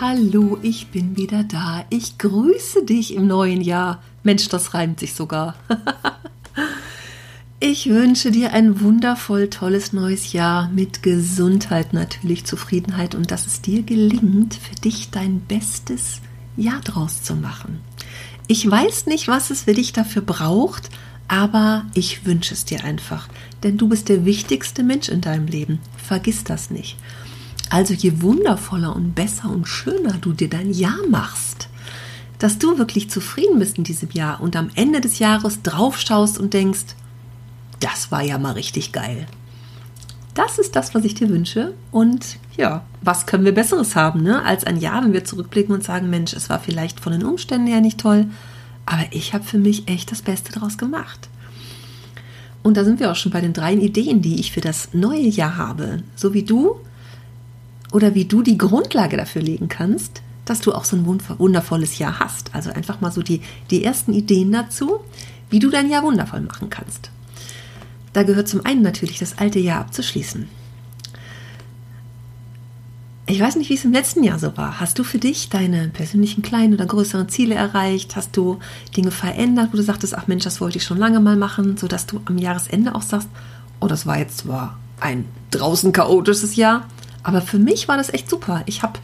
[0.00, 1.84] Hallo, ich bin wieder da.
[1.90, 4.02] Ich grüße dich im neuen Jahr.
[4.22, 5.56] Mensch, das reimt sich sogar.
[7.60, 13.60] ich wünsche dir ein wundervoll tolles neues Jahr mit Gesundheit, natürlich Zufriedenheit und dass es
[13.60, 16.22] dir gelingt, für dich dein bestes
[16.56, 17.80] Jahr draus zu machen.
[18.46, 20.88] Ich weiß nicht, was es für dich dafür braucht,
[21.28, 23.28] aber ich wünsche es dir einfach,
[23.62, 25.78] denn du bist der wichtigste Mensch in deinem Leben.
[25.98, 26.96] Vergiss das nicht.
[27.70, 31.68] Also je wundervoller und besser und schöner du dir dein Jahr machst,
[32.40, 36.52] dass du wirklich zufrieden bist in diesem Jahr und am Ende des Jahres draufschaust und
[36.52, 36.96] denkst,
[37.78, 39.26] das war ja mal richtig geil.
[40.34, 41.74] Das ist das, was ich dir wünsche.
[41.92, 44.44] Und ja, was können wir Besseres haben, ne?
[44.44, 47.68] als ein Jahr, wenn wir zurückblicken und sagen, Mensch, es war vielleicht von den Umständen
[47.68, 48.26] her nicht toll,
[48.84, 51.28] aber ich habe für mich echt das Beste daraus gemacht.
[52.62, 55.28] Und da sind wir auch schon bei den drei Ideen, die ich für das neue
[55.28, 56.02] Jahr habe.
[56.16, 56.76] So wie du
[57.92, 62.18] oder wie du die Grundlage dafür legen kannst, dass du auch so ein wundervolles Jahr
[62.18, 62.54] hast.
[62.54, 65.00] Also einfach mal so die, die ersten Ideen dazu,
[65.48, 67.10] wie du dein Jahr wundervoll machen kannst.
[68.12, 70.48] Da gehört zum einen natürlich das alte Jahr abzuschließen.
[73.26, 74.80] Ich weiß nicht, wie es im letzten Jahr so war.
[74.80, 78.16] Hast du für dich deine persönlichen kleinen oder größeren Ziele erreicht?
[78.16, 78.58] Hast du
[78.96, 82.06] Dinge verändert, wo du sagtest, ach Mensch, das wollte ich schon lange mal machen, sodass
[82.06, 83.28] du am Jahresende auch sagst,
[83.78, 86.88] oh, das war jetzt zwar ein draußen chaotisches Jahr,
[87.22, 88.62] aber für mich war das echt super.
[88.66, 88.98] Ich habe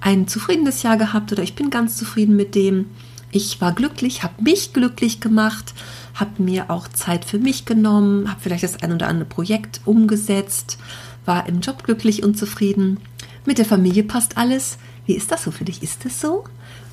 [0.00, 2.86] ein zufriedenes Jahr gehabt oder ich bin ganz zufrieden mit dem.
[3.30, 5.74] Ich war glücklich, habe mich glücklich gemacht,
[6.14, 10.78] habe mir auch Zeit für mich genommen, habe vielleicht das ein oder andere Projekt umgesetzt,
[11.26, 13.00] war im Job glücklich und zufrieden.
[13.44, 14.78] Mit der Familie passt alles.
[15.04, 15.82] Wie ist das so für dich?
[15.82, 16.44] Ist das so?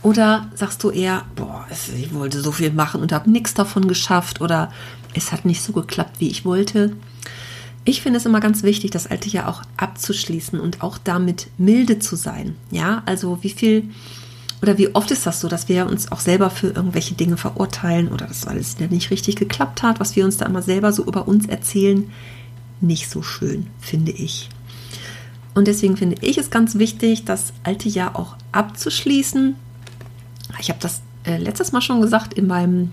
[0.01, 4.41] Oder sagst du eher, boah, ich wollte so viel machen und habe nichts davon geschafft
[4.41, 4.71] oder
[5.13, 6.95] es hat nicht so geklappt, wie ich wollte?
[7.87, 11.99] Ich finde es immer ganz wichtig, das alte Jahr auch abzuschließen und auch damit milde
[11.99, 12.55] zu sein.
[12.71, 13.89] Ja, also wie viel
[14.61, 18.07] oder wie oft ist das so, dass wir uns auch selber für irgendwelche Dinge verurteilen
[18.07, 21.27] oder dass alles nicht richtig geklappt hat, was wir uns da immer selber so über
[21.27, 22.09] uns erzählen?
[22.81, 24.49] Nicht so schön, finde ich.
[25.53, 29.55] Und deswegen finde ich es ganz wichtig, das alte Jahr auch abzuschließen.
[30.59, 32.91] Ich habe das äh, letztes Mal schon gesagt in meinem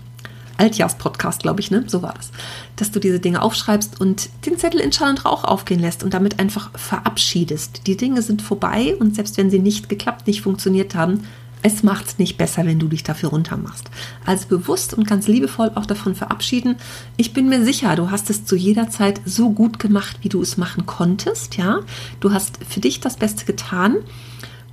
[0.57, 1.83] Altjahrs-Podcast, glaube ich, ne?
[1.87, 2.31] So war das.
[2.75, 6.13] Dass du diese Dinge aufschreibst und den Zettel in Schall und Rauch aufgehen lässt und
[6.13, 7.87] damit einfach verabschiedest.
[7.87, 11.23] Die Dinge sind vorbei und selbst wenn sie nicht geklappt, nicht funktioniert haben,
[11.65, 13.89] es macht es nicht besser, wenn du dich dafür runtermachst.
[14.25, 16.75] Also bewusst und ganz liebevoll auch davon verabschieden.
[17.15, 20.41] Ich bin mir sicher, du hast es zu jeder Zeit so gut gemacht, wie du
[20.41, 21.55] es machen konntest.
[21.55, 21.79] Ja,
[22.19, 23.95] du hast für dich das Beste getan.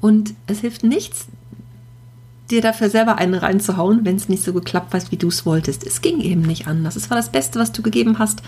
[0.01, 1.27] Und es hilft nichts,
[2.51, 5.87] dir dafür selber einen reinzuhauen, wenn es nicht so geklappt hat, wie du es wolltest.
[5.87, 6.97] Es ging eben nicht anders.
[6.97, 8.43] Es war das Beste, was du gegeben hast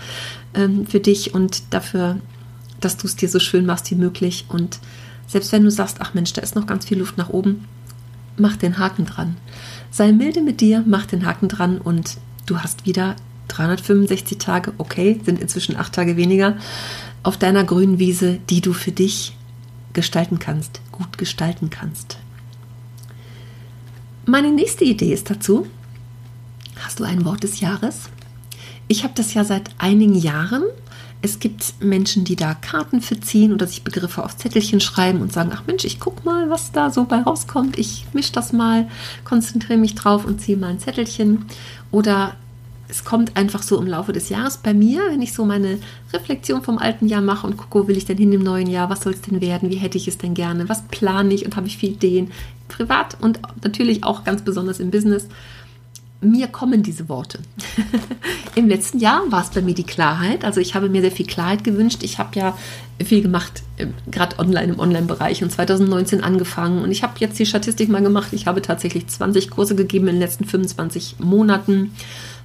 [0.53, 2.17] ähm, für dich und dafür,
[2.79, 4.45] dass du es dir so schön machst wie möglich.
[4.49, 4.79] Und
[5.27, 7.65] selbst wenn du sagst, ach Mensch, da ist noch ganz viel Luft nach oben,
[8.37, 9.37] mach den Haken dran.
[9.91, 13.15] Sei milde mit dir, mach den Haken dran und du hast wieder
[13.49, 16.57] 365 Tage, okay, sind inzwischen acht Tage weniger,
[17.21, 19.37] auf deiner grünen Wiese, die du für dich
[19.93, 22.17] gestalten kannst, gut gestalten kannst.
[24.25, 25.67] Meine nächste Idee ist dazu,
[26.79, 28.09] hast du ein Wort des Jahres?
[28.87, 30.63] Ich habe das ja seit einigen Jahren.
[31.21, 35.33] Es gibt Menschen, die da Karten für ziehen oder sich Begriffe auf Zettelchen schreiben und
[35.33, 37.77] sagen, ach Mensch, ich guck mal, was da so bei rauskommt.
[37.77, 38.87] Ich mische das mal,
[39.25, 41.45] konzentriere mich drauf und ziehe mal ein Zettelchen.
[41.91, 42.35] Oder
[42.93, 45.79] es kommt einfach so im Laufe des Jahres bei mir, wenn ich so meine
[46.13, 48.87] Reflexion vom alten Jahr mache und gucke, wo will ich denn hin im neuen Jahr,
[48.91, 51.55] was soll es denn werden, wie hätte ich es denn gerne, was plane ich und
[51.55, 52.31] habe ich viele Ideen,
[52.67, 55.27] privat und natürlich auch ganz besonders im Business.
[56.21, 57.39] Mir kommen diese Worte.
[58.55, 60.45] Im letzten Jahr war es bei mir die Klarheit.
[60.45, 62.01] Also ich habe mir sehr viel Klarheit gewünscht.
[62.03, 62.57] Ich habe ja
[63.03, 63.63] viel gemacht,
[64.09, 66.81] gerade online im Online-Bereich und 2019 angefangen.
[66.81, 68.29] Und ich habe jetzt die Statistik mal gemacht.
[68.31, 71.91] Ich habe tatsächlich 20 Kurse gegeben in den letzten 25 Monaten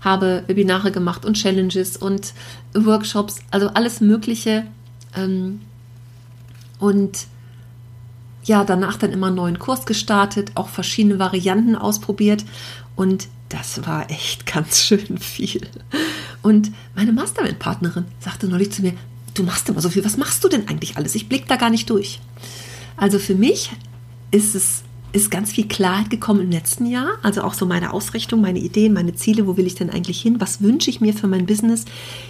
[0.01, 2.33] habe Webinare gemacht und Challenges und
[2.75, 4.67] Workshops, also alles Mögliche.
[5.15, 5.61] Ähm,
[6.79, 7.27] und
[8.45, 12.45] ja, danach dann immer einen neuen Kurs gestartet, auch verschiedene Varianten ausprobiert
[12.97, 15.67] und das war echt ganz schön viel.
[16.43, 18.95] Und meine Mastermind-Partnerin sagte neulich zu mir,
[19.39, 21.15] du machst immer so viel, was machst du denn eigentlich alles?
[21.15, 22.21] Ich blick da gar nicht durch.
[22.97, 23.71] Also für mich
[24.31, 24.83] ist es
[25.13, 27.13] ist ganz viel Klarheit gekommen im letzten Jahr.
[27.23, 30.41] Also auch so meine Ausrichtung, meine Ideen, meine Ziele, wo will ich denn eigentlich hin?
[30.41, 31.87] Was wünsche ich mir für mein Business?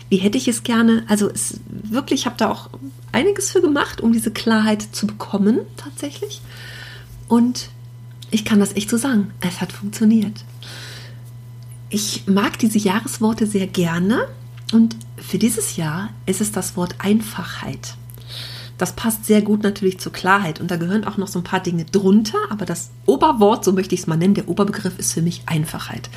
[0.09, 1.05] Wie hätte ich es gerne?
[1.09, 2.71] Also es wirklich, ich habe da auch
[3.11, 6.41] einiges für gemacht, um diese Klarheit zu bekommen, tatsächlich.
[7.27, 7.69] Und
[8.31, 10.45] ich kann das echt so sagen, es hat funktioniert.
[11.91, 14.29] Ich mag diese Jahresworte sehr gerne
[14.73, 17.95] und für dieses Jahr ist es das Wort Einfachheit.
[18.79, 21.61] Das passt sehr gut natürlich zur Klarheit und da gehören auch noch so ein paar
[21.61, 25.23] Dinge drunter, aber das Oberwort, so möchte ich es mal nennen, der Oberbegriff ist für
[25.23, 26.09] mich Einfachheit.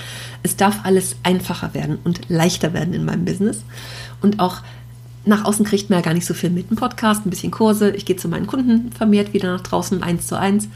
[0.43, 3.63] Es darf alles einfacher werden und leichter werden in meinem Business
[4.21, 4.61] und auch
[5.25, 6.71] nach außen kriegt man ja gar nicht so viel mit.
[6.71, 10.27] Ein Podcast, ein bisschen Kurse, ich gehe zu meinen Kunden vermehrt wieder nach draußen eins
[10.27, 10.67] zu eins.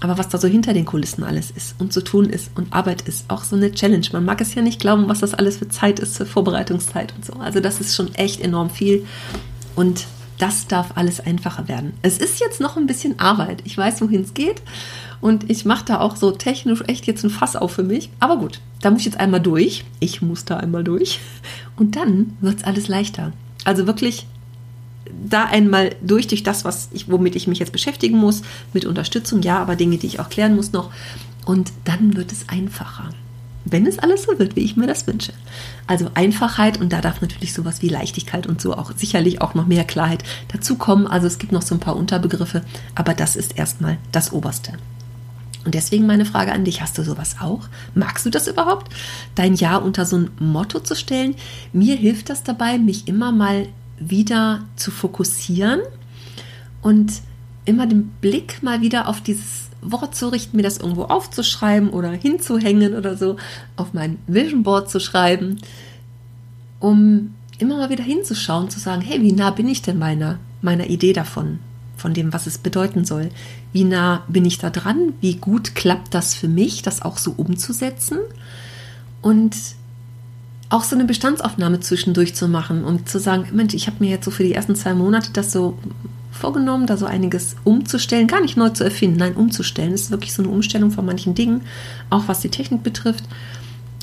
[0.00, 3.02] Aber was da so hinter den Kulissen alles ist und zu tun ist und Arbeit
[3.02, 4.06] ist, auch so eine Challenge.
[4.12, 7.24] Man mag es ja nicht glauben, was das alles für Zeit ist, für Vorbereitungszeit und
[7.24, 7.34] so.
[7.34, 9.06] Also das ist schon echt enorm viel
[9.74, 10.06] und
[10.38, 11.94] das darf alles einfacher werden.
[12.02, 13.62] Es ist jetzt noch ein bisschen Arbeit.
[13.64, 14.60] Ich weiß, wohin es geht
[15.22, 18.10] und ich mache da auch so technisch echt jetzt ein Fass auf für mich.
[18.20, 19.84] Aber gut, da muss ich jetzt einmal durch.
[19.98, 21.20] Ich muss da einmal durch
[21.76, 23.32] und dann wird es alles leichter.
[23.64, 24.26] Also wirklich
[25.24, 28.42] da einmal durch, durch das, was ich, womit ich mich jetzt beschäftigen muss,
[28.72, 30.90] mit Unterstützung, ja, aber Dinge, die ich auch klären muss noch.
[31.44, 33.10] Und dann wird es einfacher.
[33.64, 35.32] Wenn es alles so wird, wie ich mir das wünsche.
[35.88, 39.66] Also Einfachheit und da darf natürlich sowas wie Leichtigkeit und so auch sicherlich auch noch
[39.66, 41.08] mehr Klarheit dazukommen.
[41.08, 42.62] Also es gibt noch so ein paar Unterbegriffe,
[42.94, 44.74] aber das ist erstmal das Oberste.
[45.64, 47.68] Und deswegen meine Frage an dich, hast du sowas auch?
[47.96, 48.94] Magst du das überhaupt?
[49.34, 51.34] Dein Ja unter so ein Motto zu stellen?
[51.72, 53.66] Mir hilft das dabei, mich immer mal
[53.98, 55.80] wieder zu fokussieren
[56.82, 57.12] und
[57.64, 62.10] immer den Blick mal wieder auf dieses Wort zu richten, mir das irgendwo aufzuschreiben oder
[62.10, 63.36] hinzuhängen oder so,
[63.76, 65.58] auf mein Vision Board zu schreiben,
[66.80, 70.88] um immer mal wieder hinzuschauen, zu sagen, hey, wie nah bin ich denn meiner, meiner
[70.88, 71.58] Idee davon,
[71.96, 73.30] von dem, was es bedeuten soll?
[73.72, 75.14] Wie nah bin ich da dran?
[75.20, 78.18] Wie gut klappt das für mich, das auch so umzusetzen?
[79.22, 79.56] Und
[80.68, 84.24] auch so eine Bestandsaufnahme zwischendurch zu machen und zu sagen, Mensch, ich habe mir jetzt
[84.24, 85.78] so für die ersten zwei Monate das so
[86.32, 89.92] vorgenommen, da so einiges umzustellen, gar nicht neu zu erfinden, nein, umzustellen.
[89.92, 91.62] Es ist wirklich so eine Umstellung von manchen Dingen,
[92.10, 93.24] auch was die Technik betrifft.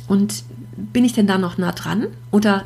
[0.07, 0.43] Und
[0.75, 2.63] bin ich denn da noch nah dran oder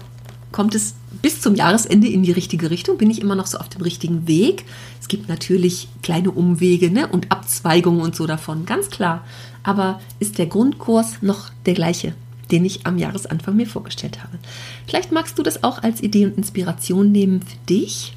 [0.51, 2.97] kommt es bis zum Jahresende in die richtige Richtung?
[2.97, 4.65] Bin ich immer noch so auf dem richtigen Weg?
[5.01, 7.07] Es gibt natürlich kleine Umwege ne?
[7.07, 9.25] und Abzweigungen und so davon, ganz klar.
[9.63, 12.13] Aber ist der Grundkurs noch der gleiche?
[12.51, 14.37] Den ich am Jahresanfang mir vorgestellt habe.
[14.85, 18.13] Vielleicht magst du das auch als Idee und Inspiration nehmen für dich,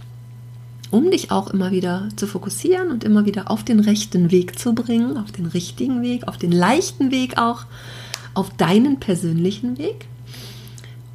[0.91, 4.75] um dich auch immer wieder zu fokussieren und immer wieder auf den rechten Weg zu
[4.75, 7.65] bringen, auf den richtigen Weg, auf den leichten Weg auch,
[8.35, 10.07] auf deinen persönlichen Weg.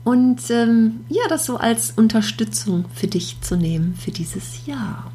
[0.03, 5.11] Und ähm, ja, das so als Unterstützung für dich zu nehmen für dieses Jahr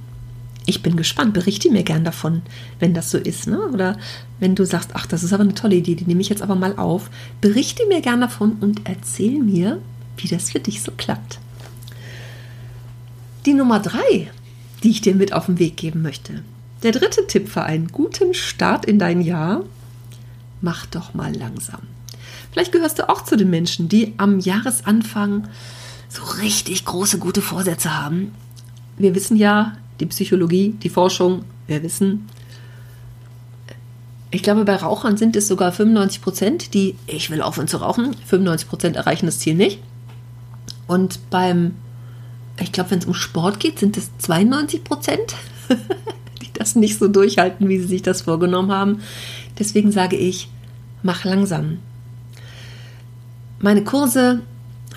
[0.70, 1.34] ich bin gespannt.
[1.34, 2.43] Berichte mir gern davon,
[2.78, 3.46] wenn das so ist.
[3.46, 3.61] Ne?
[3.61, 3.99] Oder
[4.38, 6.55] wenn du sagst, ach, das ist aber eine tolle Idee, die nehme ich jetzt aber
[6.55, 7.11] mal auf.
[7.40, 9.81] Berichte mir gern davon und erzähl mir,
[10.17, 11.38] wie das für dich so klappt.
[13.46, 14.31] Die Nummer drei,
[14.82, 16.43] die ich dir mit auf den Weg geben möchte.
[16.82, 19.64] Der dritte Tipp für einen guten Start in dein Jahr.
[20.62, 21.81] Mach doch mal langsam.
[22.52, 25.49] Vielleicht gehörst du auch zu den Menschen, die am Jahresanfang
[26.09, 28.33] so richtig große, gute Vorsätze haben.
[28.99, 32.26] Wir wissen ja, die Psychologie, die Forschung, wir wissen,
[34.33, 38.14] ich glaube, bei Rauchern sind es sogar 95 Prozent, die, ich will aufhören zu rauchen,
[38.26, 39.80] 95 Prozent erreichen das Ziel nicht.
[40.87, 41.75] Und beim,
[42.61, 45.35] ich glaube, wenn es um Sport geht, sind es 92 Prozent,
[46.42, 49.00] die das nicht so durchhalten, wie sie sich das vorgenommen haben.
[49.59, 50.49] Deswegen sage ich,
[51.02, 51.78] mach langsam.
[53.59, 54.42] Meine Kurse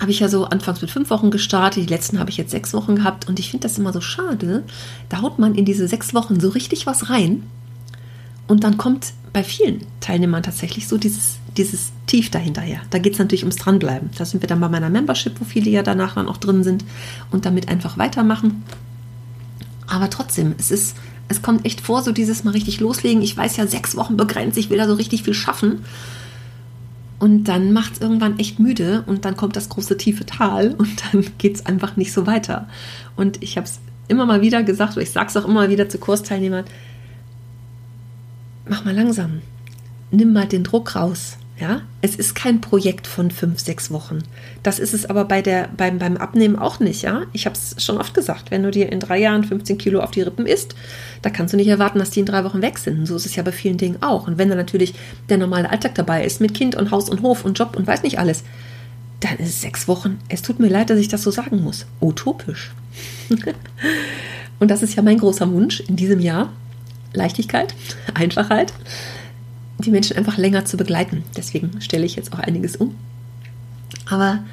[0.00, 2.74] habe ich ja so anfangs mit fünf Wochen gestartet, die letzten habe ich jetzt sechs
[2.74, 4.64] Wochen gehabt und ich finde das immer so schade.
[5.08, 7.44] Da haut man in diese sechs Wochen so richtig was rein
[8.46, 12.80] und dann kommt bei vielen Teilnehmern tatsächlich so dieses, dieses Tief dahinterher.
[12.90, 14.10] Da geht es natürlich ums Dranbleiben.
[14.16, 16.84] Da sind wir dann bei meiner Membership, wo viele ja danach dann auch drin sind
[17.30, 18.64] und damit einfach weitermachen.
[19.86, 20.96] Aber trotzdem, es ist,
[21.28, 23.22] es kommt echt vor, so dieses mal richtig loslegen.
[23.22, 25.84] Ich weiß ja, sechs Wochen begrenzt, ich will da so richtig viel schaffen.
[27.24, 31.02] Und dann macht es irgendwann echt müde und dann kommt das große tiefe Tal und
[31.06, 32.68] dann geht es einfach nicht so weiter.
[33.16, 35.88] Und ich habe es immer mal wieder gesagt, oder ich sage es auch immer wieder
[35.88, 36.66] zu Kursteilnehmern,
[38.68, 39.40] mach mal langsam,
[40.10, 41.38] nimm mal den Druck raus.
[41.60, 44.18] Ja, es ist kein Projekt von fünf, sechs Wochen.
[44.64, 47.02] Das ist es aber bei der, beim, beim Abnehmen auch nicht.
[47.02, 48.50] Ja, ich habe es schon oft gesagt.
[48.50, 50.74] Wenn du dir in drei Jahren 15 Kilo auf die Rippen isst,
[51.22, 53.06] da kannst du nicht erwarten, dass die in drei Wochen weg sind.
[53.06, 54.26] So ist es ja bei vielen Dingen auch.
[54.26, 54.94] Und wenn dann natürlich
[55.28, 58.02] der normale Alltag dabei ist mit Kind und Haus und Hof und Job und weiß
[58.02, 58.42] nicht alles,
[59.20, 60.18] dann ist es sechs Wochen.
[60.28, 61.86] Es tut mir leid, dass ich das so sagen muss.
[62.00, 62.72] Utopisch.
[64.58, 66.52] und das ist ja mein großer Wunsch in diesem Jahr,
[67.12, 67.74] Leichtigkeit,
[68.14, 68.72] Einfachheit,
[69.78, 71.24] die Menschen einfach länger zu begleiten.
[71.36, 72.94] Deswegen stelle ich jetzt auch einiges um.
[74.08, 74.44] Aber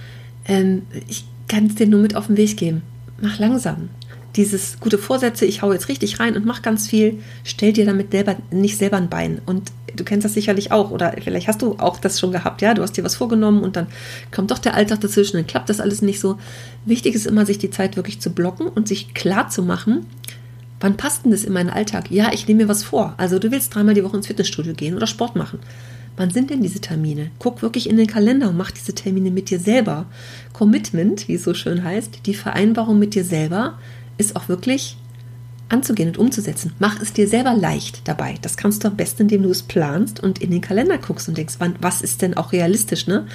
[0.45, 2.81] ähm, ich kann es dir nur mit auf den Weg geben.
[3.21, 3.89] Mach langsam.
[4.35, 8.11] Dieses gute Vorsätze, ich hau jetzt richtig rein und mach ganz viel, stell dir damit
[8.11, 9.41] selber, nicht selber ein Bein.
[9.45, 12.73] Und du kennst das sicherlich auch, oder vielleicht hast du auch das schon gehabt, ja,
[12.73, 13.87] du hast dir was vorgenommen und dann
[14.31, 16.37] kommt doch der Alltag dazwischen, dann klappt das alles nicht so.
[16.85, 20.05] Wichtig ist immer, sich die Zeit wirklich zu blocken und sich klar zu machen,
[20.81, 22.11] Wann passt denn das in meinen Alltag?
[22.11, 23.13] Ja, ich nehme mir was vor.
[23.17, 25.59] Also du willst dreimal die Woche ins Fitnessstudio gehen oder Sport machen.
[26.17, 27.31] Wann sind denn diese Termine?
[27.39, 30.07] Guck wirklich in den Kalender und mach diese Termine mit dir selber.
[30.51, 33.77] Commitment, wie es so schön heißt, die Vereinbarung mit dir selber
[34.17, 34.97] ist auch wirklich
[35.71, 36.73] anzugehen und umzusetzen.
[36.79, 38.35] Mach es dir selber leicht dabei.
[38.41, 41.37] Das kannst du am besten, indem du es planst und in den Kalender guckst und
[41.37, 43.25] denkst, wann, was ist denn auch realistisch, ne?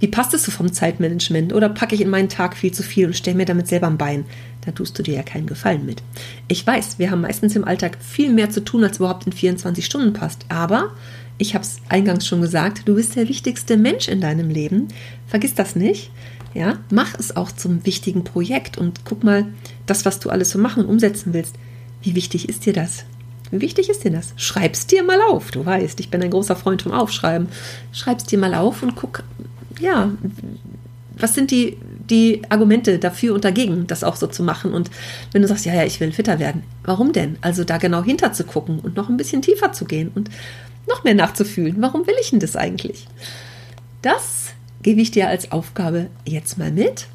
[0.00, 1.52] Wie passt es so vom Zeitmanagement?
[1.52, 3.98] Oder packe ich in meinen Tag viel zu viel und stelle mir damit selber ein
[3.98, 4.24] Bein?
[4.64, 6.02] Da tust du dir ja keinen Gefallen mit.
[6.48, 9.84] Ich weiß, wir haben meistens im Alltag viel mehr zu tun, als überhaupt in 24
[9.84, 10.46] Stunden passt.
[10.48, 10.92] Aber
[11.38, 14.88] ich habe es eingangs schon gesagt, du bist der wichtigste Mensch in deinem Leben.
[15.26, 16.10] Vergiss das nicht.
[16.54, 19.46] Ja, mach es auch zum wichtigen Projekt und guck mal,
[19.86, 21.56] das, was du alles so machen und umsetzen willst,
[22.02, 23.04] wie wichtig ist dir das?
[23.50, 24.32] Wie wichtig ist dir das?
[24.36, 25.50] Schreib's dir mal auf.
[25.50, 27.48] Du weißt, ich bin ein großer Freund vom Aufschreiben.
[27.92, 29.24] Schreib's dir mal auf und guck,
[29.78, 30.10] ja,
[31.18, 31.76] was sind die,
[32.08, 34.72] die Argumente dafür und dagegen, das auch so zu machen?
[34.72, 34.90] Und
[35.32, 37.36] wenn du sagst, ja, ja, ich will fitter werden, warum denn?
[37.42, 40.30] Also da genau hinter zu gucken und noch ein bisschen tiefer zu gehen und
[40.88, 41.76] noch mehr nachzufühlen.
[41.78, 43.06] Warum will ich denn das eigentlich?
[44.00, 47.06] Das gebe ich dir als Aufgabe jetzt mal mit,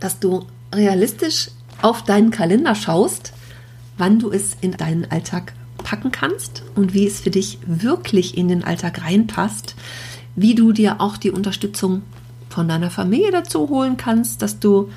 [0.00, 0.44] dass du
[0.74, 1.50] realistisch
[1.82, 3.32] auf deinen Kalender schaust
[3.98, 8.48] wann du es in deinen Alltag packen kannst und wie es für dich wirklich in
[8.48, 9.74] den Alltag reinpasst,
[10.36, 12.02] wie du dir auch die Unterstützung
[12.48, 14.90] von deiner Familie dazu holen kannst, dass du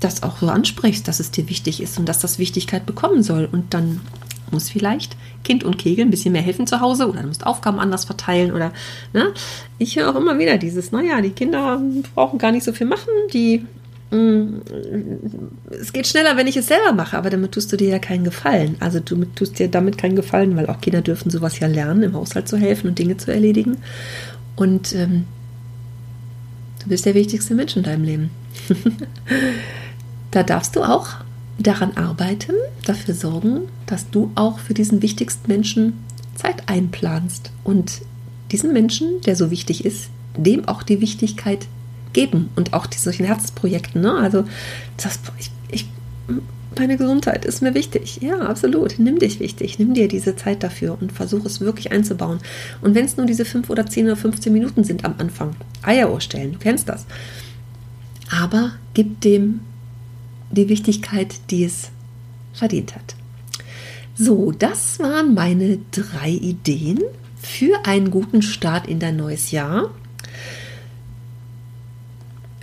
[0.00, 3.48] das auch so ansprichst, dass es dir wichtig ist und dass das Wichtigkeit bekommen soll.
[3.50, 4.00] Und dann
[4.50, 7.78] muss vielleicht Kind und Kegel ein bisschen mehr helfen zu Hause oder du musst Aufgaben
[7.78, 8.72] anders verteilen oder
[9.12, 9.32] ne?
[9.78, 11.80] ich höre auch immer wieder dieses, naja, die Kinder
[12.14, 13.66] brauchen gar nicht so viel machen, die
[14.10, 18.22] es geht schneller, wenn ich es selber mache, aber damit tust du dir ja keinen
[18.22, 18.76] Gefallen.
[18.78, 22.14] Also du tust dir damit keinen Gefallen, weil auch Kinder dürfen sowas ja lernen, im
[22.14, 23.78] Haushalt zu helfen und Dinge zu erledigen.
[24.54, 25.24] Und ähm,
[26.82, 28.30] du bist der wichtigste Mensch in deinem Leben.
[30.30, 31.08] da darfst du auch
[31.58, 32.52] daran arbeiten,
[32.86, 36.04] dafür sorgen, dass du auch für diesen wichtigsten Menschen
[36.36, 38.02] Zeit einplanst und
[38.52, 41.66] diesen Menschen, der so wichtig ist, dem auch die Wichtigkeit
[42.14, 44.00] geben und auch die solchen Herzensprojekten.
[44.00, 44.14] Ne?
[44.14, 44.44] Also
[44.96, 45.86] das, ich, ich,
[46.78, 48.20] meine Gesundheit ist mir wichtig.
[48.22, 48.98] Ja, absolut.
[48.98, 49.78] Nimm dich wichtig.
[49.78, 52.38] Nimm dir diese Zeit dafür und versuche es wirklich einzubauen.
[52.80, 56.20] Und wenn es nur diese 5 oder 10 oder 15 Minuten sind am Anfang, Eieruhr
[56.20, 57.06] stellen, du kennst das.
[58.30, 59.60] Aber gib dem
[60.50, 61.90] die Wichtigkeit, die es
[62.52, 63.14] verdient hat.
[64.14, 67.00] So, das waren meine drei Ideen
[67.36, 69.90] für einen guten Start in dein neues Jahr.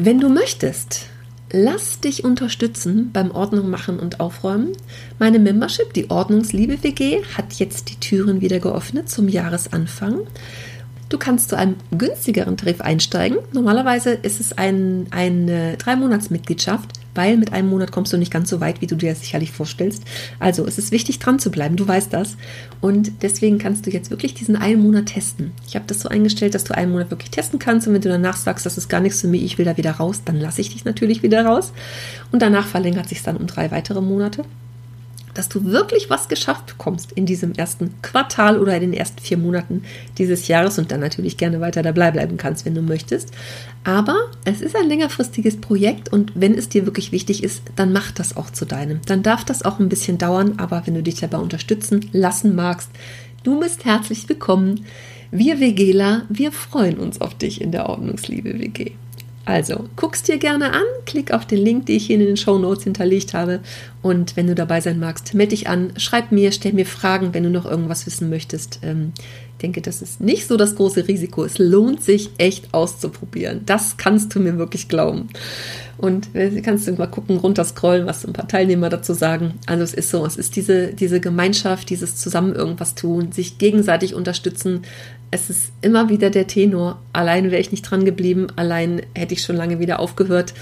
[0.04, 1.06] Wenn du möchtest,
[1.52, 4.70] lass dich unterstützen beim Ordnung machen und aufräumen.
[5.20, 10.22] Meine Membership, die Ordnungsliebe WG, hat jetzt die Türen wieder geöffnet zum Jahresanfang.
[11.10, 13.38] Du kannst zu einem günstigeren Tarif einsteigen.
[13.54, 18.60] Normalerweise ist es ein, eine Drei-Monats-Mitgliedschaft weil mit einem Monat kommst du nicht ganz so
[18.60, 20.04] weit, wie du dir das sicherlich vorstellst.
[20.40, 22.38] Also es ist wichtig, dran zu bleiben, du weißt das.
[22.80, 25.52] Und deswegen kannst du jetzt wirklich diesen einen Monat testen.
[25.68, 28.10] Ich habe das so eingestellt, dass du einen Monat wirklich testen kannst und wenn du
[28.10, 30.62] danach sagst, das ist gar nichts für mich, ich will da wieder raus, dann lasse
[30.62, 31.74] ich dich natürlich wieder raus.
[32.32, 34.44] Und danach verlängert sich dann um drei weitere Monate
[35.34, 39.38] dass du wirklich was geschafft bekommst in diesem ersten Quartal oder in den ersten vier
[39.38, 39.84] Monaten
[40.18, 43.32] dieses Jahres und dann natürlich gerne weiter dabei bleiben kannst, wenn du möchtest.
[43.84, 48.12] Aber es ist ein längerfristiges Projekt und wenn es dir wirklich wichtig ist, dann mach
[48.12, 49.00] das auch zu deinem.
[49.06, 52.90] Dann darf das auch ein bisschen dauern, aber wenn du dich dabei unterstützen lassen magst,
[53.44, 54.86] du bist herzlich willkommen.
[55.32, 58.92] Wir WGler, wir freuen uns auf dich in der Ordnungsliebe WG.
[59.44, 62.60] Also, guck's dir gerne an, klick auf den Link, den ich hier in den Show
[62.60, 63.62] Notes hinterlegt habe.
[64.02, 67.44] Und wenn du dabei sein magst, melde dich an, schreib mir, stell mir Fragen, wenn
[67.44, 68.80] du noch irgendwas wissen möchtest.
[68.84, 69.14] Ähm,
[69.62, 71.44] denke, das ist nicht so das große Risiko.
[71.44, 73.62] Es lohnt sich echt auszuprobieren.
[73.66, 75.30] Das kannst du mir wirklich glauben.
[75.98, 79.54] Und äh, kannst du mal gucken, runterscrollen, was ein paar Teilnehmer dazu sagen.
[79.68, 84.16] Also es ist so, es ist diese, diese Gemeinschaft, dieses zusammen irgendwas tun, sich gegenseitig
[84.16, 84.82] unterstützen,
[85.32, 87.00] es ist immer wieder der Tenor.
[87.14, 90.54] Allein wäre ich nicht dran geblieben, allein hätte ich schon lange wieder aufgehört.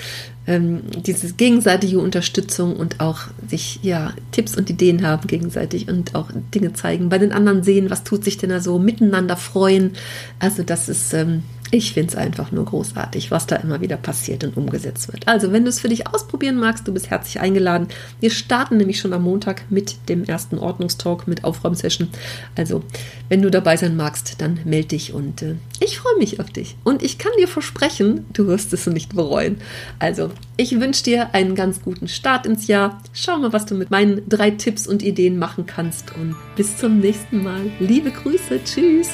[0.50, 6.32] Ähm, diese gegenseitige Unterstützung und auch sich ja Tipps und Ideen haben gegenseitig und auch
[6.56, 9.92] Dinge zeigen, bei den anderen sehen, was tut sich denn da so, miteinander freuen.
[10.40, 14.44] Also das ist ähm, Ich finde es einfach nur großartig, was da immer wieder passiert
[14.44, 15.28] und umgesetzt wird.
[15.28, 17.88] Also, wenn du es für dich ausprobieren magst, du bist herzlich eingeladen.
[18.20, 22.10] Wir starten nämlich schon am Montag mit dem ersten Ordnungstalk mit Aufräumsession.
[22.56, 22.84] Also,
[23.28, 26.76] wenn du dabei sein magst, dann melde dich und äh, ich freue mich auf dich.
[26.84, 29.58] Und ich kann dir versprechen, du wirst es nicht bereuen.
[30.00, 33.02] Also, ich wünsche dir einen ganz guten Start ins Jahr.
[33.14, 36.16] Schau mal, was du mit meinen drei Tipps und Ideen machen kannst.
[36.16, 37.62] Und bis zum nächsten Mal.
[37.80, 38.60] Liebe Grüße.
[38.64, 39.10] Tschüss.